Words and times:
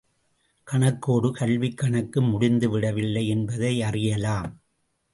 கணக்கோடு, 0.67 1.31
கல்விக் 1.31 1.77
கணக்கு 1.77 2.21
முடிந்துவிடவில்லை 2.21 3.27
என்பதை 3.27 3.81
அறியலாம். 3.81 4.61